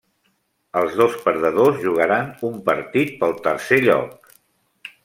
Els 0.79 0.95
dos 1.01 1.17
perdedors 1.27 1.77
jugaran 1.83 2.33
un 2.51 2.59
partit 2.71 3.13
pel 3.23 3.39
tercer 3.49 3.83
lloc. 3.87 4.35